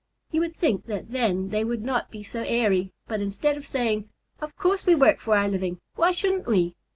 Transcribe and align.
You 0.31 0.39
would 0.39 0.55
think 0.55 0.87
that 0.87 1.11
then 1.11 1.49
they 1.49 1.63
would 1.63 1.83
not 1.83 2.09
be 2.09 2.23
so 2.23 2.41
airy, 2.41 2.91
but 3.07 3.21
instead 3.21 3.55
of 3.55 3.67
saying, 3.67 4.09
"Of 4.39 4.55
course 4.57 4.83
we 4.83 4.95
work 4.95 5.19
for 5.19 5.37
our 5.37 5.47
living 5.47 5.79
why 5.93 6.09
shouldn't 6.09 6.47
we?" 6.47 6.75